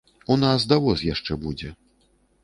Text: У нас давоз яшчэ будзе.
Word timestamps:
У 0.35 0.35
нас 0.43 0.63
давоз 0.71 1.03
яшчэ 1.07 1.37
будзе. 1.43 1.69